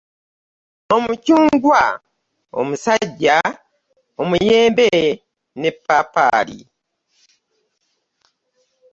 [0.95, 1.83] Omukyungwa,
[2.59, 3.37] omusajja,
[4.21, 4.89] omuyembe
[5.59, 6.59] n'epapaali.